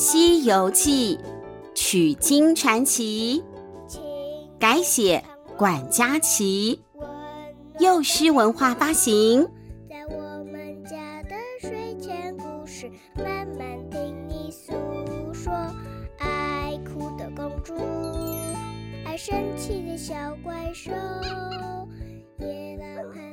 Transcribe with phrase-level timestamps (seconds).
[0.00, 1.16] 西游记》，
[1.74, 3.42] 取经传奇，
[4.56, 5.24] 改写
[5.56, 6.80] 管家琪，
[7.80, 9.42] 幼师文化发行。
[9.90, 14.72] 在我们家的睡前故事，慢慢听你诉
[15.34, 15.52] 说。
[16.18, 17.74] 爱哭的公主，
[19.04, 20.92] 爱生气的小怪兽。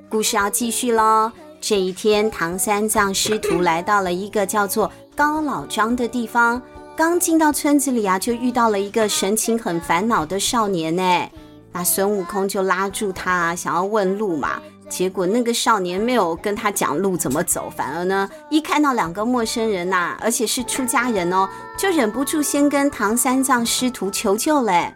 [0.10, 1.32] 故事要继续喽。
[1.62, 6.62] 这一天，唐三藏师徒来到了一个叫做高老庄的地方。
[6.96, 11.30] 刚进到村子里啊，就遇到了一个神情很烦恼的少年呢。
[11.74, 14.62] 那孙悟空就拉住他，想要问路嘛。
[14.88, 24.94] 结果那个少年没有跟他讲路怎么走，反而呢，一看到两个陌生人呐、啊，而且是出家人哦，就忍不住先跟唐三藏师徒求救嘞。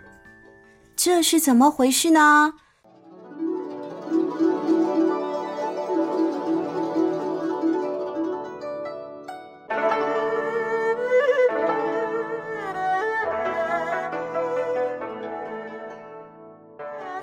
[0.96, 2.54] 这是怎么回事呢？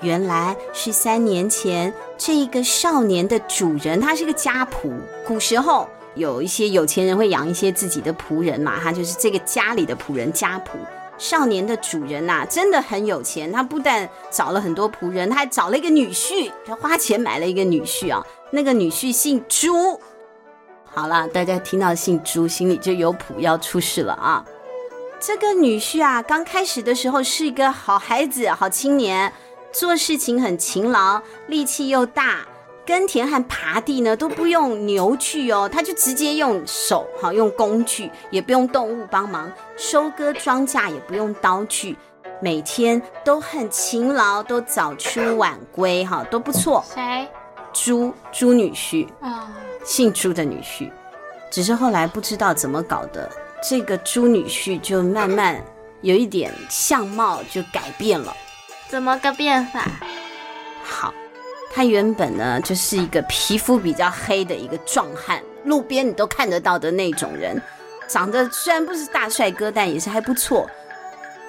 [0.07, 4.89] 原来是三年前，这个少年的主人，他是个家仆。
[5.25, 10.77] 古时候有一些有钱人会养一些自己的仆人嘛，他就是这个家里的仆人家仆。
[11.17, 18.25] 少年的主人呐、真的很有钱，他不但找了很多仆人，他还找了一个女婿，他花钱买了一个女婿啊。
[18.51, 19.99] 那个女婿姓朱。
[20.85, 24.45] 好了，大家听到姓朱，心里就有谱要出事了啊。
[25.19, 29.33] 这个女婿啊，刚开始的时候是一个好孩子、好青年。
[29.77, 32.47] 做事情很勤劳，力气又大，
[32.83, 41.95] 耕田和耙地呢都不用牛去哦，他就直接用手，好用工具，也不用动物帮忙，收割庄稼也不用刀具，
[42.41, 46.83] 每天都很勤劳，都早出晚归，哈，都不错。
[46.91, 47.27] 谁？
[47.71, 49.47] 朱朱女婿啊，哦、
[49.85, 50.89] 姓朱的女婿，
[51.51, 53.29] 只是后来不知道怎么搞的，
[53.61, 55.63] 这个朱女婿就慢慢
[56.01, 58.35] 有一点相貌就改变了。
[58.89, 59.83] 怎么个变法？
[60.83, 61.13] 好，
[61.73, 67.61] 他原本呢就是一个皮肤比较黑的一个壮汉，路边你都看得到的那种人，
[68.07, 70.69] 长得虽然不是大帅哥，但也是还不错。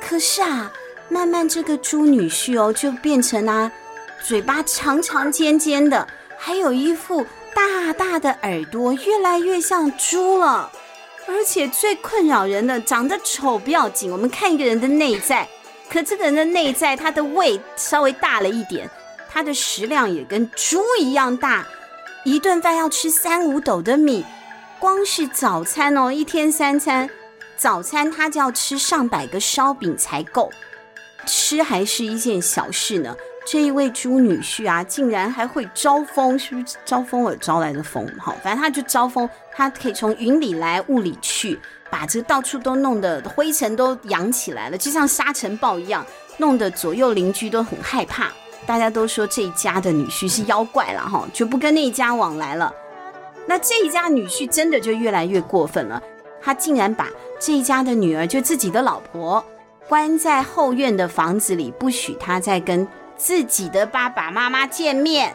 [0.00, 0.72] 可是啊，
[1.08, 3.70] 慢慢这个朱女婿哦，就变成啊，
[4.20, 6.06] 嘴巴长长尖尖的，
[6.36, 7.24] 还有一副
[7.54, 10.70] 大大的耳朵，越来越像猪了。
[11.28, 15.46] 而且最困扰人的，长得丑不要紧，我们看一个人的内在。
[15.90, 18.88] 可这个人的内在，他的胃稍微大了一点，
[19.28, 21.66] 他的食量也跟猪一样大，
[22.24, 24.24] 一顿饭要吃三五斗的米，
[24.78, 27.08] 光是早餐哦，一天三餐，
[27.56, 30.52] 早餐他就要吃上百个烧饼才够，
[31.26, 33.16] 吃还是一件小事呢。
[33.50, 38.06] 这一位朱女婿啊，竟然还会招风，是不是招风耳招来的风？
[38.18, 41.58] 好，反正他就招风，他可以从云里来雾里去。
[41.90, 46.04] 把这到处都弄得灰尘都扬起来了，就像沙尘暴一样，
[46.36, 48.28] 弄得左右邻居都很害怕。
[48.66, 52.70] 大家都说这一家的女婿是妖怪了哈，就不跟那一家往来了。
[53.46, 56.02] 那这一家女婿真的就越来越过分了，
[56.42, 57.08] 他竟然把
[57.40, 59.42] 这一家的女儿，就自己的老婆，
[59.88, 62.86] 关在后院的房子里，不许她再跟
[63.18, 65.34] 自己的爸爸妈妈见面。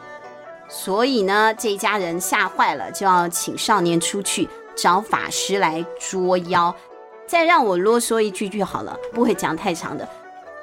[0.67, 4.49] 所以呢，这一家人吓坏了，就要请少年出去。
[4.75, 6.75] 找法师来捉妖，
[7.27, 10.09] 再让我啰嗦一句就好了，不会讲太长的。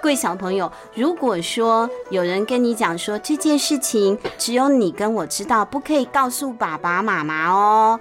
[0.03, 8.01] 各位小朋友，如果说有人跟你讲说这件事情只有你跟我知道，不可以告诉爸爸妈妈哦。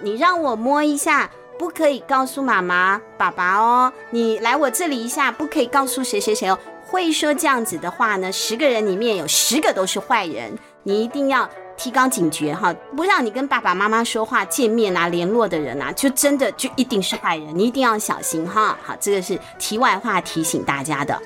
[0.00, 1.28] 你让我摸一下，
[1.58, 3.92] 不可以告诉妈妈、爸爸哦。
[4.08, 6.58] 你来我这里一下，不可以告诉谁谁谁哦。
[6.90, 11.48] 会说这样子的话呢，十个人里面有十个都是坏人，你一定要。
[11.76, 18.78] 提高警觉哈，不让你跟爸爸妈妈说话、见面啊、联络的人啊，就真的就一定是坏人，你一定要小心哈。
[18.82, 21.18] 好，这个是题外话，提醒大家的。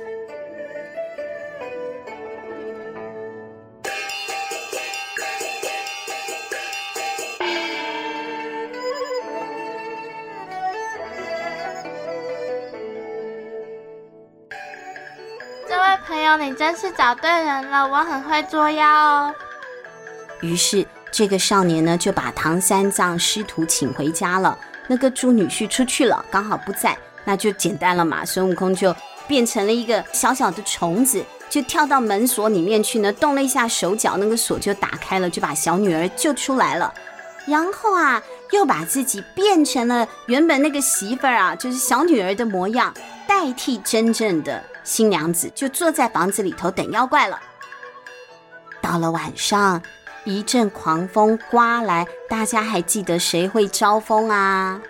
[16.36, 19.34] 你真是找对人了，我很会捉妖哦。
[20.40, 24.58] 于是，这个少年呢，就把唐三藏师徒请回家了。
[24.86, 28.25] 那个猪女婿出去了，刚好不在，那就简单了嘛。
[28.25, 28.94] 孙悟空就
[29.26, 36.92] 变成了一个小小的虫子，就跳到门锁里面去呢，动了一下手脚，那个锁就打开了，就把小女儿救出来了。
[37.46, 38.22] 然后啊，
[38.52, 42.92] 又把自己变成了原本那个媳妇儿啊，就是小女儿的模样，
[43.26, 47.40] 代替真正的新娘子，就坐在房子里头等妖怪了。
[48.81, 49.82] 到了晚上。
[50.26, 54.81] 一阵狂风刮来，大家还记得谁会招风啊？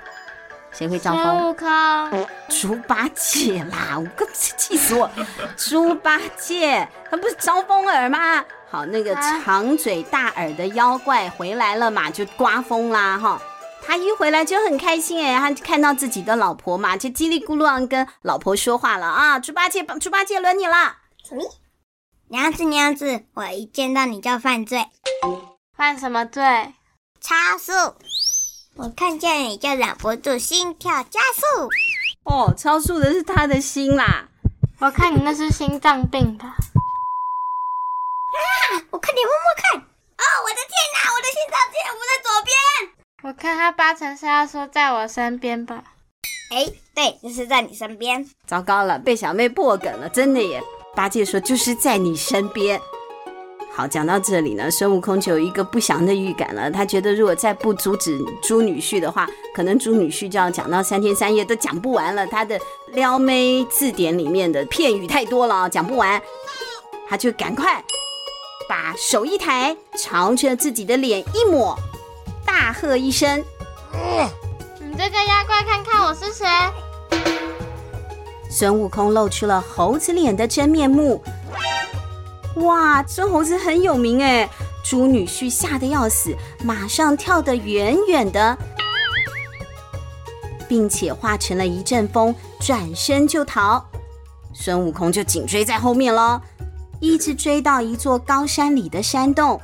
[0.70, 1.24] 谁会招风？
[1.24, 2.28] 孙悟空。
[2.48, 3.98] 猪八戒啦！
[3.98, 5.10] 我刚气死我！
[5.58, 8.44] 猪八戒，他不是招风耳吗？
[8.70, 13.42] 好，那个长嘴大耳的妖怪回来了嘛，就刮风啦哈。
[13.86, 19.38] 他一回来就很开心哎，他看到自己的老婆嘛，就叽里咕噜跟老婆说话了啊！
[19.38, 20.96] 猪八戒，猪八戒，轮你了。
[21.28, 21.42] 什么？
[22.28, 24.88] 娘子，娘子，我一见到你就犯罪。
[25.76, 26.74] 犯什么罪？
[27.20, 27.72] 超速！
[28.76, 31.44] 我看见你就忍不住心跳加速。
[32.24, 34.28] 哦，超速的是他的心啦。
[34.80, 36.48] 我看你那是心脏病吧。
[36.48, 36.56] 啊！
[38.90, 39.80] 我快点摸摸看。
[39.80, 41.36] 哦，我的天哪，我的心
[43.44, 45.84] 看他八成是要说在我身边吧。
[46.50, 48.26] 哎，对，就是在你身边。
[48.46, 50.62] 糟糕了，被小妹破梗了，真的耶。
[50.94, 52.80] 八戒说：“就是在你身边。”
[53.76, 56.70] 好，讲到这里呢，孙悟空就有一个不祥的预感了。
[56.70, 62.26] 他觉得如果再不阻止猪女婿的话，可能猪女婿就要讲到三天三夜都讲不完了。
[62.26, 62.58] 他的
[62.92, 66.18] 撩妹字典里面的片语太多了，讲不完。
[67.06, 67.84] 他就赶快
[68.66, 71.78] 把手一抬，朝着自己的脸一抹，
[72.56, 73.44] 大喝一声
[74.78, 76.46] ：“你这个妖怪，看看我是谁！”
[78.48, 81.20] 孙悟空露出了猴子脸的真面目。
[82.58, 84.48] 哇，这猴子很有名哎！
[84.84, 88.56] 猪女婿吓得要死，马上跳得远远的，
[90.68, 93.84] 并且化成了一阵风，转身就逃。
[94.52, 96.40] 孙悟空就紧追在后面喽，
[97.00, 99.60] 一直追到一座高山里的山洞。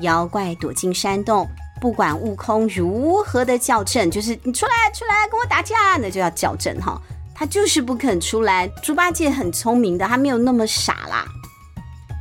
[0.00, 1.48] 妖怪躲进山洞，
[1.84, 6.98] 不管悟空如何的叫阵，就是你出来出来跟我打架，那就要叫阵哈。
[7.34, 8.66] 他就是不肯出来。
[8.82, 11.26] 猪八戒很聪明的，他没有那么傻啦。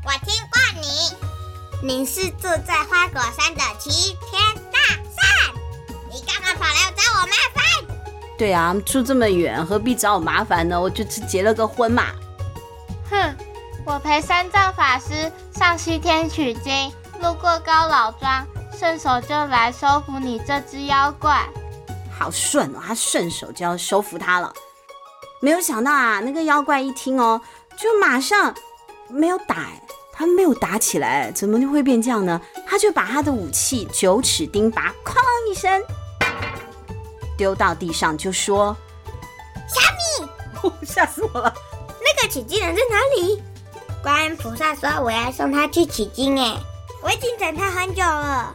[0.06, 0.82] 我听过
[1.82, 5.56] 你，你是住在花果山的齐天大圣，
[6.12, 7.98] 你干嘛跑来找我麻烦？
[8.38, 10.78] 对啊，住这么远，何必找我麻烦呢？
[10.78, 12.08] 我就只结了个婚嘛。
[13.10, 13.34] 哼，
[13.86, 18.46] 我陪三藏法师上西天取经，路过高老庄，
[18.84, 21.48] 顺手就来收服你这只妖怪。
[22.12, 24.54] 好顺哦，他顺手就要收服他了。
[25.40, 27.40] 没有想到啊，那个妖怪一听哦，
[27.78, 28.54] 就马上
[29.08, 29.68] 没有打，
[30.12, 32.42] 他没有打起来，怎么就会变这样呢？
[32.68, 35.16] 他就把他的武器九齿钉耙，哐
[35.50, 35.82] 一声
[37.38, 38.76] 丢到地上，就说
[39.66, 40.30] ：“虾米，
[40.62, 41.54] 哦， 吓死我了！
[42.02, 43.42] 那个取经人在哪里？
[44.04, 46.58] 观音菩萨说我要送他去取经，哎，
[47.02, 48.54] 我已经等他很久了。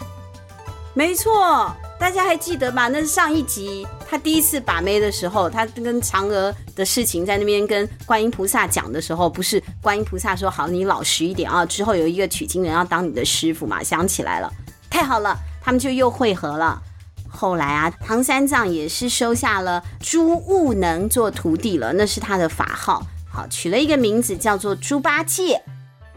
[0.99, 2.89] 没错。”大家还记得吗？
[2.89, 13.81] 那是上一集他第一次把妹的时候，他跟嫦娥的事情在那边跟观音菩萨讲的时候，不是观音菩萨说好，你老实一点啊，之后有一个取经人要当你的师傅嘛？
[13.81, 14.53] 想起来了，
[14.91, 16.83] 太好了，他们就又会合了。
[17.29, 25.63] 后来啊，唐三藏也是收下了猪悟能做徒弟了，那是他的法号，好，取了一个名字叫做猪八戒。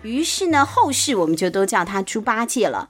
[0.01, 2.89] 于是呢，后世我们就都叫他猪八戒了。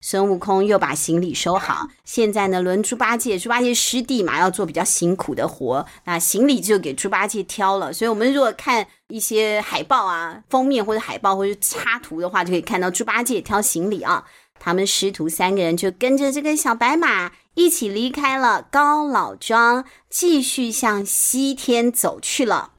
[0.00, 7.92] 孙悟空又把行李收好， 现在呢，轮猪八戒，猪八戒师弟嘛，要做比较辛苦的活，那行李就给猪八戒挑了。
[7.92, 14.24] 所以，我们如果看一些海报啊，封面或者海报或者插图的话，就可以看到猪八戒挑行李啊。
[14.60, 22.72] 他们师徒三个人就跟着这个小白马一起离开了高老庄，继续向西天走去了。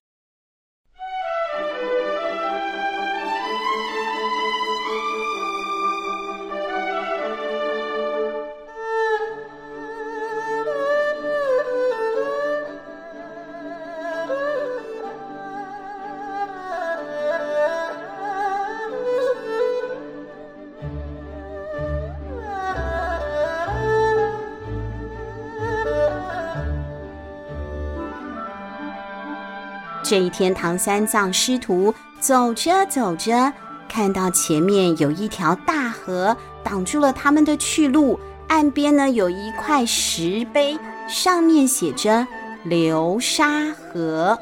[30.09, 33.53] 这一天，唐三藏师徒走着走着，
[33.87, 40.75] 看到前面有一条大河挡住了他们的去路，岸边呢有一块石碑，
[41.07, 42.25] 上面写着
[42.65, 44.35] “流沙河”，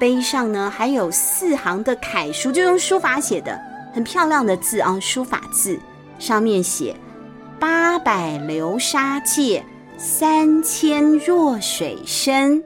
[0.00, 3.60] 碑上呢还有四行的楷书，就用书法写的，
[3.92, 5.78] 很漂亮的字啊，书法字，
[6.18, 6.96] 上面写
[7.60, 9.62] “八百流沙界，
[9.98, 12.64] 三千弱水深”。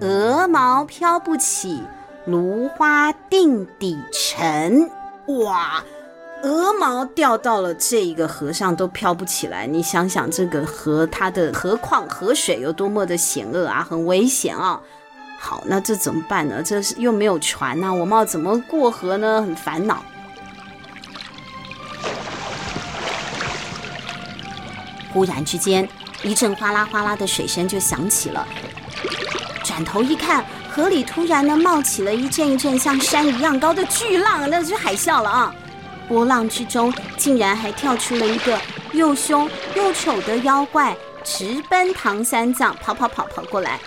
[0.00, 1.82] 鹅毛飘不起，
[2.24, 4.88] 芦花定底沉。
[5.26, 5.82] 哇，
[6.44, 9.66] 鹅毛掉到了这一个河上都飘不起来。
[9.66, 14.80] 你想想，这个河它的河况河水有多么的险恶啊，很危险啊。
[15.36, 16.62] 好，那这怎么办呢？
[16.62, 19.42] 这是又没有船呐，我们要怎么过河呢？
[19.42, 20.04] 很烦恼。
[25.12, 25.88] 忽然之间，
[26.22, 28.46] 一阵哗啦哗啦的水声就响起了。
[29.78, 35.54] 转头一看，河里突然呢冒起了一阵一阵像山一样高的巨浪，那是海啸了啊！
[36.08, 38.58] 波浪之中竟然还跳出了一个
[38.90, 43.78] 又凶又丑的妖怪，直奔唐三藏，跑跑跑跑过来。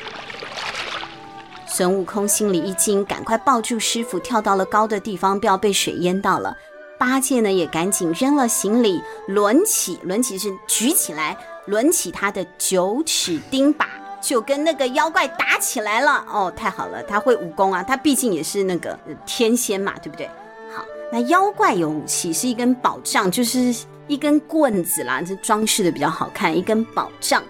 [1.66, 6.56] 孙悟空心里一惊，赶快抱住师傅，跳到了高的地方，不要被水淹到了。
[6.98, 13.86] 八戒呢，也赶紧扔了行李，抡起，抡起是举起来，抡起他的九齿钉耙，
[14.22, 16.24] 就跟那个妖怪打起来了。
[16.32, 20.28] 哦，太好了，他会武功啊，他毕竟也是那个天仙嘛，对不对？
[20.74, 23.76] 好，那妖怪有武器，是一根宝杖，就是
[24.08, 27.44] 一根棍子啦，这装饰的比较好看，一根宝杖。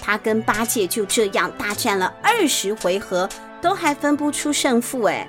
[0.00, 3.28] 他跟八戒就这样大战了二十回合，
[3.60, 5.02] 都还分不出胜负。
[5.02, 5.28] 哎，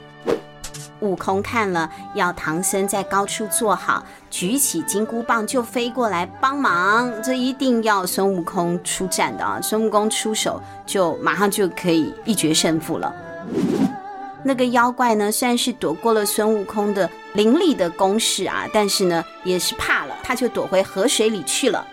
[1.01, 7.11] 悟空看了，要唐僧在高处坐好，举起金箍棒就飞过来帮忙。
[7.23, 9.59] 这一定要孙悟空出战的啊！
[9.61, 13.13] 孙悟空出手，就马上就可以一决胜负了。
[14.43, 21.85] 那个妖怪呢，虽然是躲过了孙悟空的凌厉的攻势啊，但是呢，也是怕了，他就躲回河水里去了。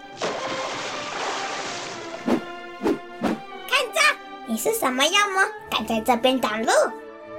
[4.49, 5.43] 你是什么妖魔？
[5.69, 6.71] 敢在这边挡路？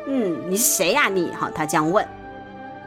[0.08, 1.10] 嗯，你是谁呀？
[1.10, 2.06] 你好，他这样问。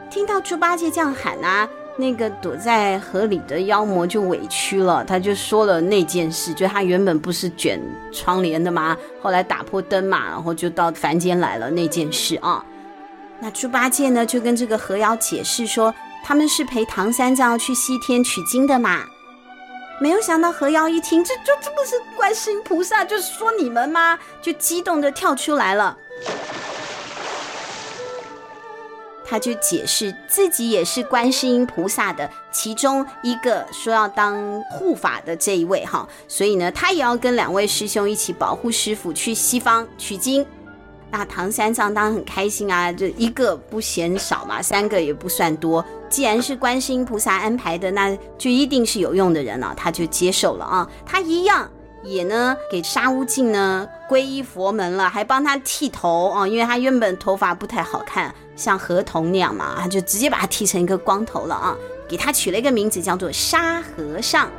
[0.09, 7.79] 听到猪八戒这样喊啊，那个躲在河里的妖魔就委屈了，他就说了那件事，就他原本不是卷
[8.11, 8.97] 窗帘的吗？
[9.21, 12.65] 后来打破灯嘛，然后就到凡间来了那件事啊。
[13.39, 19.03] 那猪八戒呢，就跟这个河妖解释说，他们是陪唐三藏去西天取经的嘛。
[20.01, 24.17] 没有想到河妖一听，这就这不是观世音菩萨，就是说你们吗？
[24.41, 25.95] 就激动的跳出来了。
[29.31, 40.45] 他就解释自己也是观世音菩萨的其中一个，说要当护法的这一位哈，所以呢，他也要跟两位师兄一起保护师傅去西方取经。
[41.09, 45.83] 那唐三藏当然很开心啊，就一个不嫌少嘛，三个也不算多。
[46.09, 50.85] 既然是观世音菩萨安排的，那就一定是有用的人了，他就接受了啊。
[51.05, 51.71] 他一样
[52.03, 61.75] 也呢给沙悟净呢皈依佛门了，还帮他剃头啊，因为他原本头发不太好看，像河童那样嘛，他就直接把他剃成一个光头了啊，
[62.07, 64.49] 给他取了一个名字叫做沙和尚。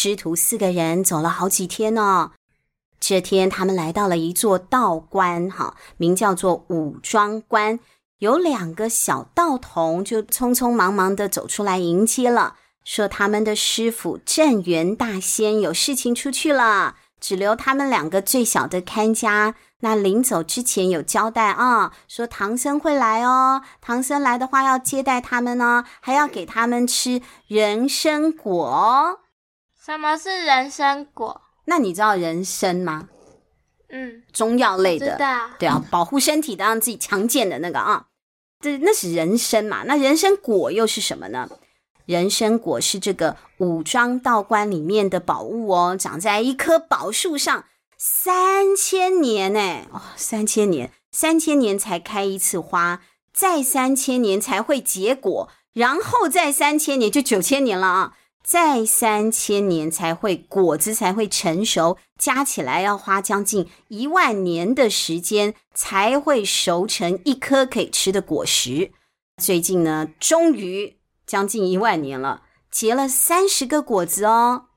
[0.00, 2.30] 师徒四个人走了好几天呢。
[3.00, 7.80] 这天，他们来到了一座道观，哈，名叫做武装观。
[8.20, 19.56] 有两个小道童就匆匆忙忙地走出来迎接了，说他们的师傅镇元大仙有事情出去了，只留他们两个最小的看家。
[19.80, 29.18] 那临走之前有交代啊，说唐僧会来哦，唐僧来的话要接待他们呢，还要给他们吃人参果哦。
[29.88, 31.40] 什么是人参果？
[31.64, 33.08] 那你知道人参吗？
[33.88, 35.16] 嗯，中药类的。
[35.58, 38.08] 对啊，保护身体的，让自己强健的那个啊，
[38.60, 39.84] 这那是人参嘛？
[39.86, 41.48] 那人参果又是什么呢？
[42.04, 47.64] 人参果是这个五庄道观里面的宝物哦，长在一棵宝树上，
[47.96, 53.00] 三千年呢，哦，三千年，三千年才开一次花，
[53.32, 58.12] 再三千年才会结果，然后再三千年就九千年了啊。
[58.48, 68.90] 再三千年才会果子才会成熟，加起来要花将近一万年的时间才会熟成一颗可以吃的果实。
[69.36, 74.68] 最近呢，终于将近一万年了，结了三十个果子哦。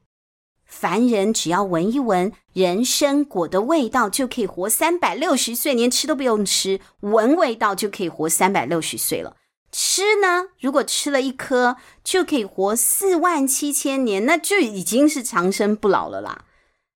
[0.66, 9.38] 凡人只要闻一闻人参果的味道，就可以活三百六十岁，连吃都不用吃，闻味道就可以活三百六十岁了。
[9.72, 10.48] 吃呢？
[10.60, 16.44] 如果吃了一颗，就可以活四万七千年，那就已经是长生不老了啦。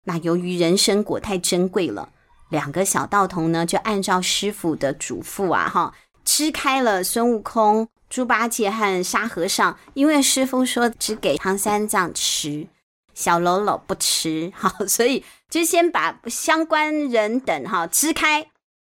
[0.03, 2.10] 那由于人参果太珍贵了，
[2.50, 12.67] 两个小道童呢，就按照师傅的嘱咐啊，哈，支开了孙悟空、猪八戒和沙和尚，因为师傅说只给唐三藏吃，
[13.13, 18.48] 小喽啰不吃，好，所以就先把相关人等哈支开。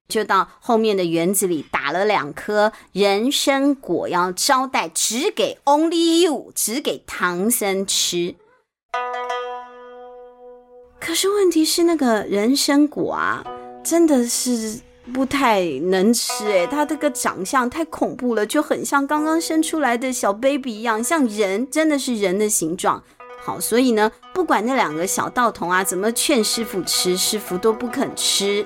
[0.10, 8.36] 就到后面的园子里打了两颗人参果，要招待，只给 only you，只给唐僧吃。
[11.00, 13.44] 可是问题是，那个人参果啊，
[13.84, 14.80] 真的是
[15.14, 23.04] 不太能吃哎，它这个长相太恐怖了，就很像刚刚生出来的小 baby 一样，像人，真的是人的形状。
[23.42, 28.66] 好，所以呢，不管那两个小道童啊怎么劝师傅吃，师傅都不肯吃。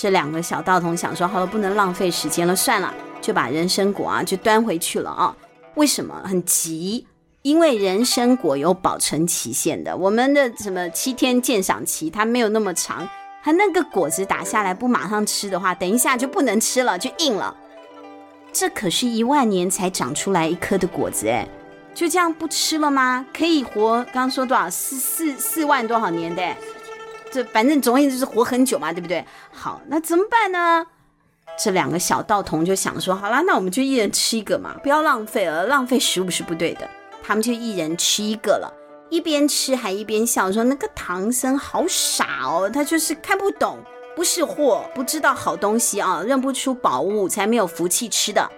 [0.00, 5.36] 这两个小道童想说，好了，不能浪费时间了，算了，就把人参果啊就端回去了啊。
[5.74, 7.04] 为什么很急？
[7.42, 13.08] 因为人参果有保存期限的，我们的什么七天鉴赏期，它没有那么长。
[13.42, 17.56] 它那个果子打下来不马上吃的话，等一下就不能吃了，就硬了。
[18.52, 21.48] 这可是一万年才长出来一颗的果子，哎，
[21.92, 23.26] 就这样不吃了吗？
[23.36, 24.70] 可以活，刚刚说多少？
[24.70, 26.54] 四四四万多少年的？
[27.30, 29.24] 这反正总而言之是活很久嘛，对不对？
[29.52, 30.86] 好，那怎么办呢？
[31.58, 36.88] 这两个小道童就想说，好啦，那我们就一人吃一个嘛，不要浪费了，浪费食物是不对的。
[37.22, 38.72] 他们就一人吃一个了，
[39.10, 43.78] 一边吃还一边笑，说那个唐僧好傻哦，他就是看不懂，
[44.14, 48.48] 不是货，不知道好东西啊，认不出宝物，才没有福气吃的。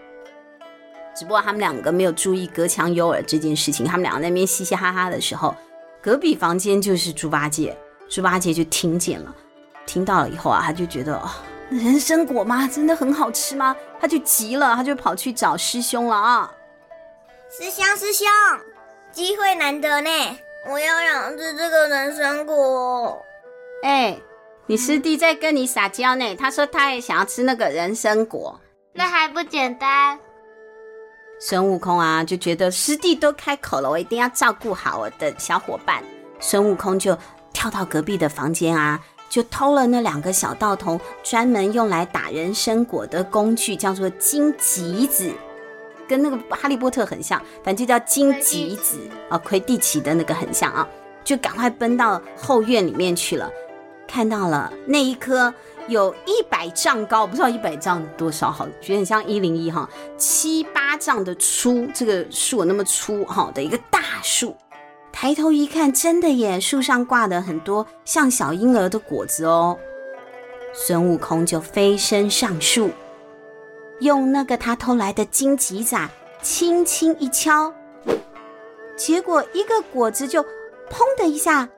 [1.16, 5.54] 只不过他们两个没有注意隔墙有耳这件事情，他们两个在那边嘻嘻哈哈的时候，
[6.00, 7.76] 隔壁房间就是猪八戒，
[8.10, 9.32] 猪八戒就听见了，
[9.86, 11.30] 听到了以后啊，他就觉得哦，
[11.70, 12.66] 人参果吗？
[12.66, 13.74] 真的很好吃吗？
[14.00, 16.52] 他就急了，他就跑去找师兄了啊。
[17.48, 18.26] 师兄，师兄，
[19.12, 20.10] 机会难得呢，
[20.68, 23.22] 我要想吃这个人参果。
[23.84, 24.18] 哎，
[24.66, 28.60] 你师弟在跟你撒娇呢，他说他也想要吃那个人参果，
[28.92, 30.18] 那还不简单？
[31.38, 36.02] 孙悟空啊，就觉得师弟都开口了，我一定要照顾好我的小伙伴。
[36.40, 37.16] 孙悟空就
[37.60, 38.98] 跳到隔壁的房间啊，
[39.28, 45.30] 就偷了那两个小道童专门用来打人参果的工具，叫做金棘子。
[46.08, 48.98] 跟那个哈利波特很像，反正就叫金棘子
[49.28, 50.88] 啊，魁地奇的那个很像啊，
[51.22, 53.50] 就赶快奔到后院里面去了。
[54.08, 55.52] 看到了那一棵
[55.86, 64.56] 有一百丈高，不知道一百丈多少好，觉得很像一零一哈，七八丈的粗，这个树有那么粗哈的一个大树。
[65.20, 69.78] 抬头一看，真的耶，树上挂的很多像小婴儿的果子哦。
[70.72, 72.88] 孙悟空就飞身上树。
[74.00, 76.08] 用那个他偷来的荆棘仔
[76.40, 77.70] 轻轻一敲，
[78.96, 80.48] 结果一个果子就砰
[81.18, 81.68] 的一下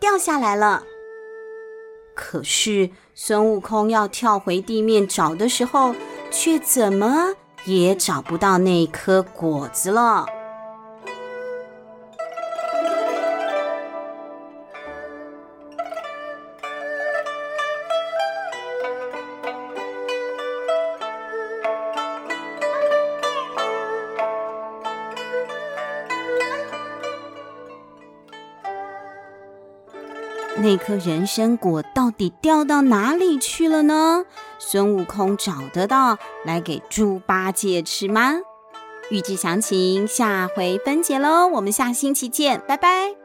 [0.00, 0.82] 掉下来了。
[2.12, 5.94] 可是孙悟空要跳回地面找的时候，
[6.32, 7.32] 却怎么
[7.66, 10.26] 也找不到那颗果子了。
[30.64, 34.24] 那颗人参果到底掉到哪里去了呢？
[34.58, 38.36] 孙悟空找得到来给猪八戒吃吗？
[39.10, 43.23] 预计详情下回分解喽，我们下星期见，拜拜。